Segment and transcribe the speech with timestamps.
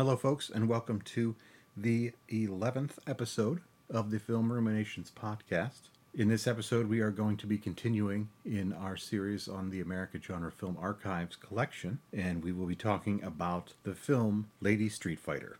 [0.00, 1.36] Hello, folks, and welcome to
[1.76, 5.90] the 11th episode of the Film Ruminations podcast.
[6.14, 10.18] In this episode, we are going to be continuing in our series on the America
[10.18, 15.58] Genre Film Archives collection, and we will be talking about the film Lady Street Fighter.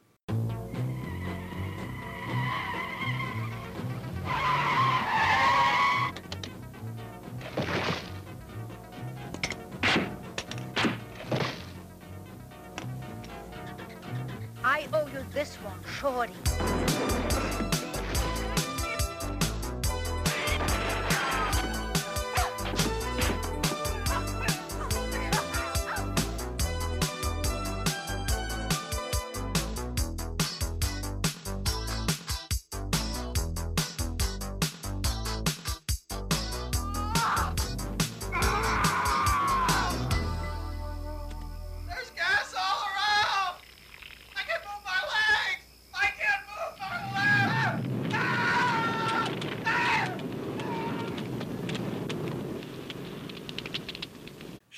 [14.92, 17.79] Owe you this one, Shorty.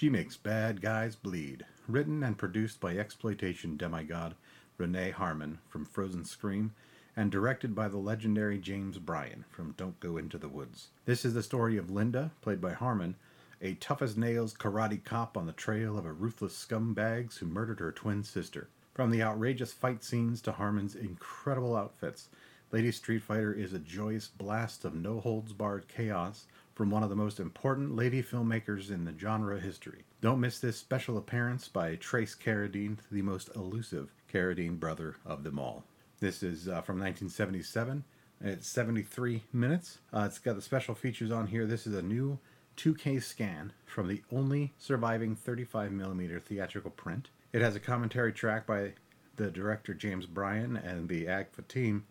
[0.02, 4.34] She Makes Bad Guys Bleed, written and produced by exploitation demigod
[4.76, 6.74] Renee Harmon from Frozen Scream,
[7.14, 10.88] and directed by the legendary James Bryan from Don't Go Into the Woods.
[11.04, 13.14] This is the story of Linda, played by Harmon,
[13.60, 17.78] a tough as nails karate cop on the trail of a ruthless scumbags who murdered
[17.78, 18.66] her twin sister.
[18.94, 22.28] From the outrageous fight scenes to Harmon's incredible outfits,
[22.72, 27.10] Lady Street Fighter is a joyous blast of no holds barred chaos from one of
[27.10, 30.04] the most important lady filmmakers in the genre history.
[30.22, 35.58] Don't miss this special appearance by Trace Carradine, the most elusive Carradine brother of them
[35.58, 35.84] all.
[36.20, 38.04] This is uh, from 1977.
[38.40, 39.98] It's 73 minutes.
[40.10, 41.66] Uh, it's got the special features on here.
[41.66, 42.38] This is a new
[42.78, 47.28] 2K scan from the only surviving 35mm theatrical print.
[47.52, 48.94] It has a commentary track by
[49.36, 52.06] the director James Bryan and the AGFA team.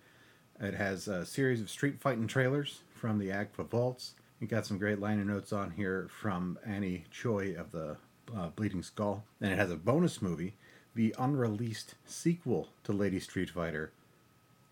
[0.61, 4.13] It has a series of street fighting trailers from the AGFA vaults.
[4.39, 7.97] You got some great liner notes on here from Annie Choi of the
[8.37, 9.23] uh, Bleeding Skull.
[9.41, 10.53] And it has a bonus movie,
[10.93, 13.91] the unreleased sequel to Lady Street Fighter,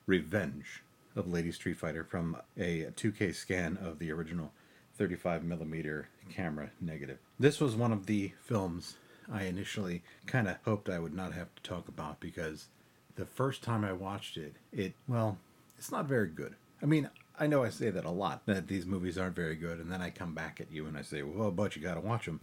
[0.05, 0.83] Revenge
[1.15, 4.51] of Lady Street Fighter from a 2K scan of the original
[4.99, 7.17] 35mm camera negative.
[7.39, 8.97] This was one of the films
[9.31, 12.67] I initially kind of hoped I would not have to talk about because
[13.15, 15.39] the first time I watched it, it, well,
[15.79, 16.55] it's not very good.
[16.83, 17.09] I mean,
[17.39, 20.01] I know I say that a lot, that these movies aren't very good, and then
[20.01, 22.41] I come back at you and I say, well, but you gotta watch them.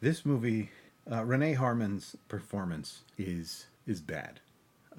[0.00, 0.70] This movie,
[1.10, 4.40] uh, Renee Harmon's performance is is bad.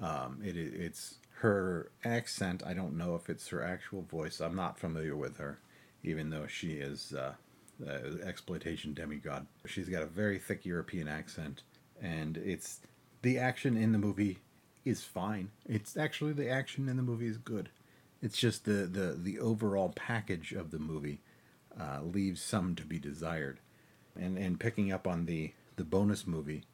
[0.00, 2.62] Um, it, it it's her accent.
[2.64, 4.38] I don't know if it's her actual voice.
[4.40, 5.58] I'm not familiar with her,
[6.04, 7.32] even though she is uh,
[7.84, 7.90] uh,
[8.24, 9.48] exploitation demigod.
[9.66, 11.64] She's got a very thick European accent,
[12.00, 12.82] and it's
[13.22, 14.38] the action in the movie
[14.84, 15.50] is fine.
[15.66, 17.68] It's actually the action in the movie is good.
[18.22, 21.20] It's just the the the overall package of the movie
[21.78, 23.60] uh, leaves some to be desired.
[24.14, 26.64] And and picking up on the the bonus movie,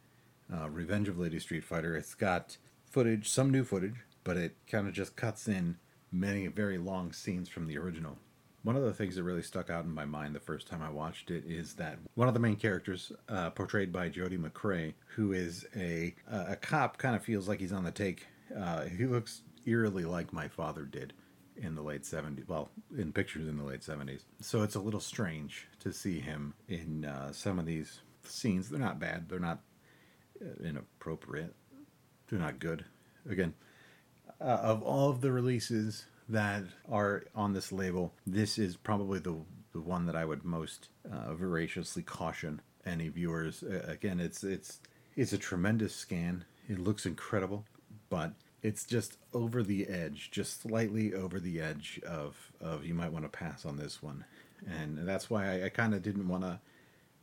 [0.52, 2.56] uh, Revenge of Lady Street Fighter, it's got
[2.90, 5.76] footage, some new footage, but it kind of just cuts in
[6.10, 8.18] many very long scenes from the original.
[8.64, 10.90] One of the things that really stuck out in my mind the first time I
[10.90, 15.32] watched it is that one of the main characters, uh, portrayed by Jody McCrea, who
[15.32, 18.26] is a a cop, kind of feels like he's on the take.
[18.58, 21.12] Uh, he looks eerily like my father did
[21.56, 25.00] in the late 70s well in pictures in the late 70s so it's a little
[25.00, 28.00] strange to see him in uh, some of these
[28.30, 28.68] scenes.
[28.68, 29.28] They're not bad.
[29.28, 29.60] They're not
[30.40, 31.54] uh, inappropriate.
[32.28, 32.84] They're not good.
[33.28, 33.54] Again
[34.40, 39.36] uh, of all of the releases that are on this label this is probably the
[39.72, 43.62] the one that I would most uh, voraciously caution any viewers.
[43.62, 44.80] Again it's it's
[45.16, 46.44] it's a tremendous scan.
[46.68, 47.64] It looks incredible
[48.08, 53.12] but it's just over the edge, just slightly over the edge of of you might
[53.12, 54.24] want to pass on this one,
[54.66, 56.60] and that's why I, I kind of didn't want to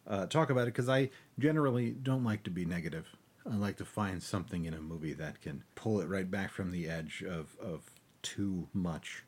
[0.07, 3.07] uh, talk about it because I generally don't like to be negative.
[3.49, 6.71] I like to find something in a movie that can pull it right back from
[6.71, 7.91] the edge of of
[8.21, 9.23] too much,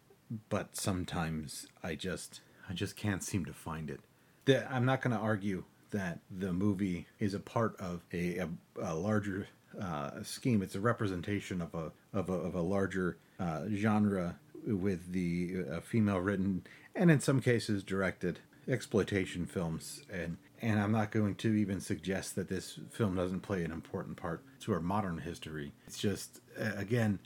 [0.50, 4.00] but sometimes I just I just can't seem to find it.
[4.46, 5.64] The, I'm not going to argue
[5.96, 8.50] that the movie is a part of a, a,
[8.82, 9.48] a larger
[9.82, 10.62] uh, scheme.
[10.62, 14.36] It's a representation of a of a, of a larger uh, genre
[14.68, 16.66] with the uh, female written
[16.96, 22.36] and in some cases directed exploitation films and and I'm not going to even suggest
[22.36, 25.74] that this film doesn't play an important part to our modern history.
[25.88, 27.20] It's just uh, again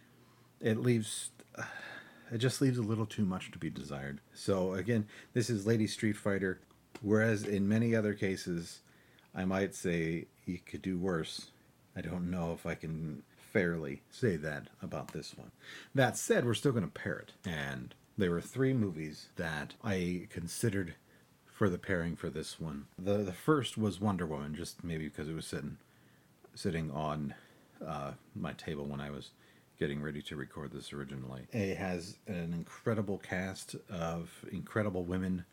[0.59, 1.31] it leaves
[2.31, 4.21] it just leaves a little too much to be desired.
[4.33, 6.59] So again, this is Lady Street Fighter
[7.01, 8.81] whereas in many other cases
[9.33, 11.51] I might say you could do worse.
[11.95, 15.51] I don't know if I can fairly say that about this one.
[15.93, 17.33] That said, we're still going to pair it.
[17.45, 20.95] And there were three movies that I considered
[21.45, 22.85] for the pairing for this one.
[22.97, 25.77] The the first was Wonder Woman, just maybe because it was sitting
[26.55, 27.33] sitting on
[27.85, 29.31] uh, my table when I was
[29.79, 31.47] getting ready to record this originally.
[31.51, 35.45] It has an incredible cast of incredible women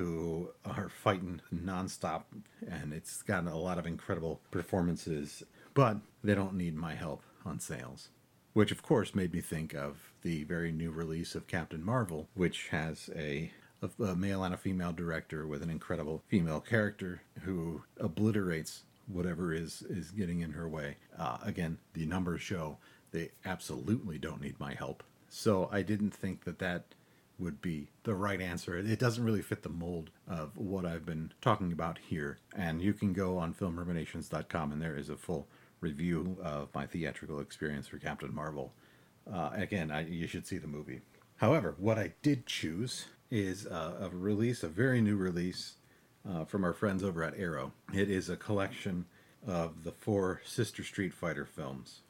[0.00, 2.22] who are fighting nonstop,
[2.66, 5.42] and it's gotten a lot of incredible performances.
[5.74, 8.08] But they don't need my help on sales,
[8.54, 12.68] which of course made me think of the very new release of Captain Marvel, which
[12.68, 13.52] has a
[13.98, 19.82] a male and a female director with an incredible female character who obliterates whatever is
[19.82, 20.96] is getting in her way.
[21.18, 22.78] Uh, again, the numbers show
[23.12, 25.02] they absolutely don't need my help.
[25.28, 26.94] So I didn't think that that
[27.40, 28.76] would be the right answer.
[28.76, 32.38] It doesn't really fit the mold of what I've been talking about here.
[32.54, 35.48] And you can go on filmruminations.com and there is a full
[35.80, 38.72] review of my theatrical experience for Captain Marvel.
[39.32, 41.00] Uh, again, I, you should see the movie.
[41.36, 45.74] However, what I did choose is a release, a very new release
[46.28, 47.72] uh, from our friends over at Arrow.
[47.94, 49.06] It is a collection
[49.46, 52.00] of the four Sister Street Fighter films.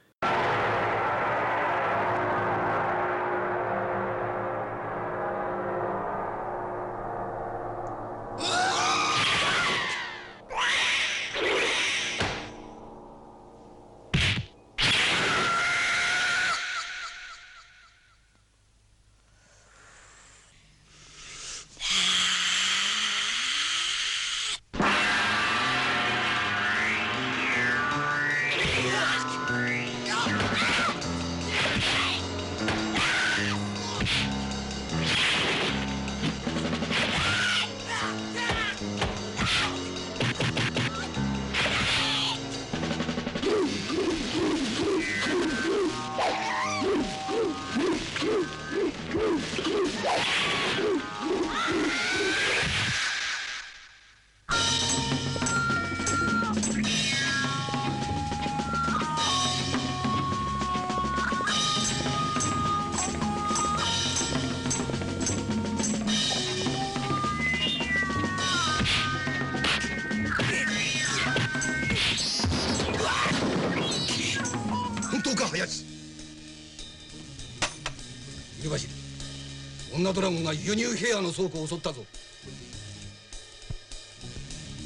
[80.11, 82.05] 女ドラゴンが輸入平野の倉庫を襲ったぞ。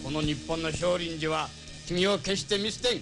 [0.03, 1.49] この日本の少林寺は
[1.87, 3.01] 君を決して見捨てん。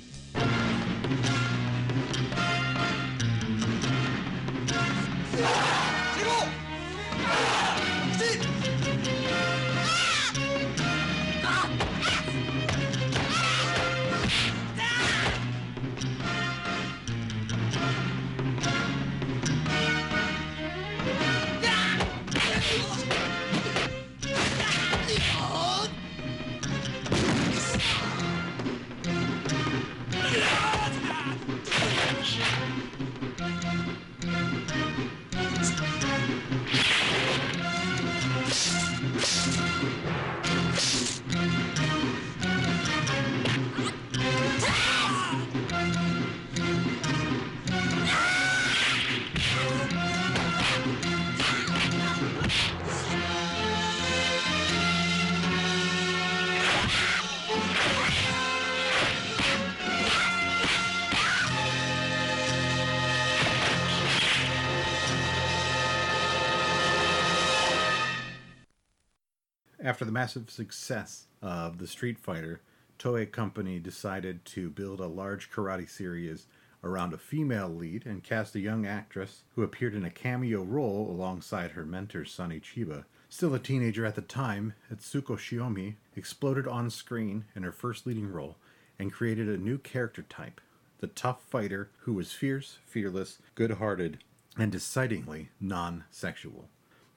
[69.93, 72.61] After the massive success of the Street Fighter,
[72.99, 76.47] Toei Company decided to build a large karate series
[76.85, 81.09] around a female lead and cast a young actress who appeared in a cameo role
[81.11, 83.05] alongside her mentor Sonny Chiba.
[83.29, 88.31] Still a teenager at the time, Etsuko Shiomi exploded on screen in her first leading
[88.31, 88.57] role
[88.99, 90.61] and created a new character type
[91.03, 94.23] the tough fighter who was fierce, fearless, good hearted,
[94.57, 96.69] and decidedly non sexual.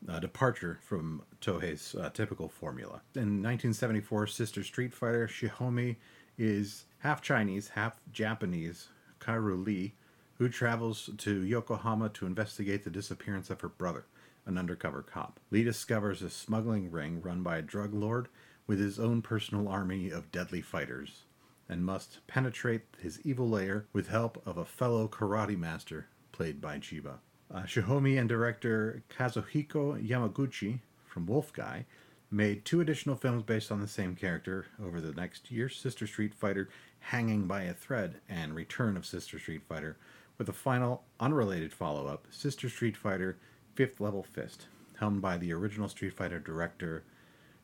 [0.08, 3.02] A departure from Toei's uh, typical formula.
[3.14, 5.98] In 1974, Sister Street Fighter Shiomi
[6.38, 8.90] is half Chinese, half Japanese,
[9.26, 9.94] Kaoru Lee,
[10.38, 14.06] who travels to Yokohama to investigate the disappearance of her brother,
[14.46, 15.40] an undercover cop.
[15.50, 18.28] Lee discovers a smuggling ring run by a drug lord
[18.68, 21.24] with his own personal army of deadly fighters
[21.68, 26.78] and must penetrate his evil lair with help of a fellow karate master played by
[26.78, 27.18] Chiba.
[27.52, 31.86] Uh, Shiomi and director Kazuhiko Yamaguchi from Wolf Guy
[32.32, 35.70] made two additional films based on the same character over the next year.
[35.70, 39.98] Sister Street Fighter hanging by a thread and return of Sister Street Fighter
[40.38, 43.38] with a final unrelated follow up Sister Street Fighter
[43.76, 44.68] Fifth Level Fist,
[45.00, 47.04] helmed by the original Street Fighter director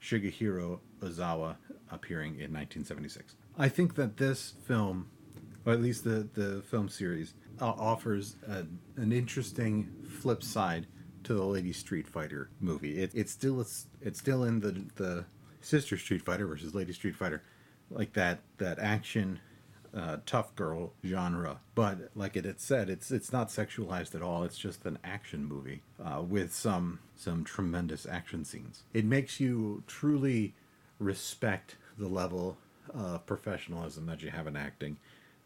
[0.01, 1.55] Shigehiro Ozawa,
[1.91, 3.35] appearing in 1976.
[3.57, 5.07] I think that this film,
[5.65, 8.65] or at least the, the film series, uh, offers a,
[8.95, 9.89] an interesting
[10.19, 10.87] flip side
[11.23, 13.01] to the Lady Street Fighter movie.
[13.01, 15.25] It, it's still it's, it's still in the the
[15.61, 17.43] Sister Street Fighter versus Lady Street Fighter,
[17.89, 19.39] like that that action
[19.95, 21.59] uh, tough girl genre.
[21.75, 24.43] But like it had said, it's it's not sexualized at all.
[24.43, 28.83] It's just an action movie uh, with some some tremendous action scenes.
[28.93, 30.53] It makes you truly
[30.99, 32.57] respect the level
[32.93, 34.97] of professionalism that you have in acting,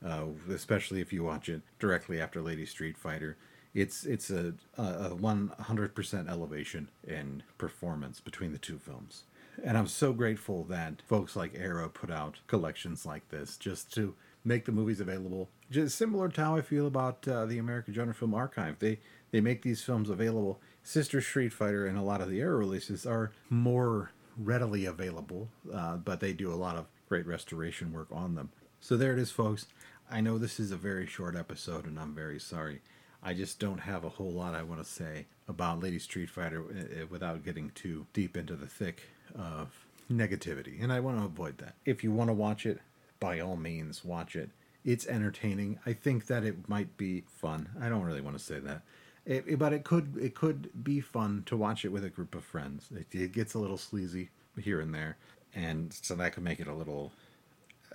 [0.05, 3.37] uh, especially if you watch it directly after Lady Street Fighter.
[3.75, 9.25] It's it's a a one hundred percent elevation in performance between the two films.
[9.63, 14.15] And I'm so grateful that folks like Arrow put out collections like this just to
[14.43, 15.49] make the movies available.
[15.71, 18.79] Just similar to how I feel about uh, the American Genre Film Archive.
[18.79, 18.99] They
[19.31, 20.59] they make these films available.
[20.83, 25.97] Sister Street Fighter and a lot of the Arrow releases are more readily available, uh,
[25.97, 28.49] but they do a lot of great restoration work on them.
[28.79, 29.67] So there it is, folks.
[30.11, 32.81] I know this is a very short episode, and I'm very sorry.
[33.25, 36.63] I just don't have a whole lot I want to say about Lady Street Fighter
[36.69, 39.01] uh, without getting too deep into the thick
[39.37, 39.69] of
[40.11, 41.73] negativity, and I want to avoid that.
[41.85, 42.79] If you want to watch it,
[43.19, 44.51] by all means, watch it.
[44.83, 45.79] It's entertaining.
[45.85, 47.69] I think that it might be fun.
[47.81, 48.83] I don't really want to say that,
[49.25, 52.35] it, it- but it could it could be fun to watch it with a group
[52.35, 52.89] of friends.
[52.95, 54.29] It, it gets a little sleazy
[54.61, 55.17] here and there,
[55.55, 57.11] and so that could make it a little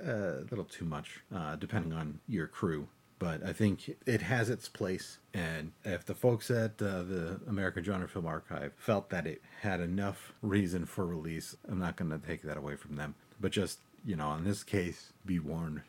[0.05, 2.89] a little too much, uh, depending on your crew.
[3.21, 7.85] But I think it has its place, and if the folks at uh, the American
[7.85, 12.19] Genre Film Archive felt that it had enough reason for release, I'm not going to
[12.19, 13.15] take that away from them.
[13.39, 15.83] But just you know, in this case, be warned.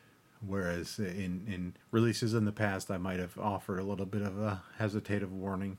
[0.46, 4.38] Whereas in in releases in the past, I might have offered a little bit of
[4.38, 5.78] a hesitative warning.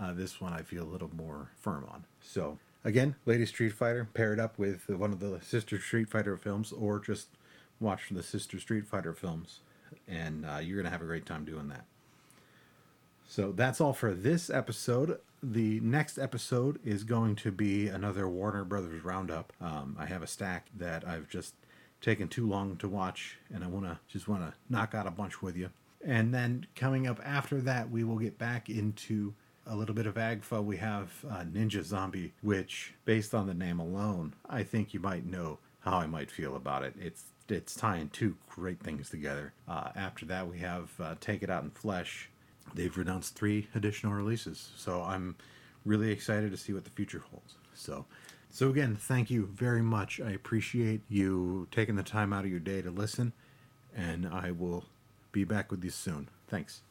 [0.00, 2.04] Uh, this one I feel a little more firm on.
[2.22, 6.38] So again, Lady Street Fighter, pair it up with one of the Sister Street Fighter
[6.38, 7.28] films, or just
[7.80, 9.60] watch the Sister Street Fighter films,
[10.08, 11.84] and uh, you're gonna have a great time doing that.
[13.28, 15.18] So that's all for this episode.
[15.42, 19.52] The next episode is going to be another Warner Brothers roundup.
[19.60, 21.54] Um, I have a stack that I've just
[22.00, 25.56] taken too long to watch, and I wanna just wanna knock out a bunch with
[25.56, 25.70] you.
[26.04, 29.34] And then coming up after that, we will get back into
[29.66, 30.64] a little bit of AGFA.
[30.64, 35.26] We have uh, Ninja Zombie, which, based on the name alone, I think you might
[35.26, 36.94] know how I might feel about it.
[36.98, 39.52] It's it's tying two great things together.
[39.68, 42.28] Uh, after that, we have uh, Take It Out in Flesh.
[42.74, 45.36] They've announced three additional releases, so I'm
[45.84, 47.54] really excited to see what the future holds.
[47.74, 48.06] So,
[48.50, 50.20] so again, thank you very much.
[50.20, 53.32] I appreciate you taking the time out of your day to listen,
[53.94, 54.84] and I will
[55.32, 56.28] be back with you soon.
[56.48, 56.80] Thanks.